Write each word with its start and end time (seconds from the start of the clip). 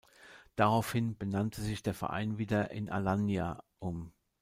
Daraufhin 0.55 1.15
benannte 1.15 1.61
sich 1.61 1.83
der 1.83 1.93
Verein 1.93 2.39
wieder 2.39 2.71
in 2.71 2.89
Alanija 2.89 3.63
um. 3.77 4.11